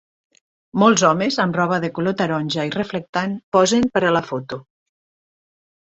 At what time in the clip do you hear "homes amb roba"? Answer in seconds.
1.09-1.77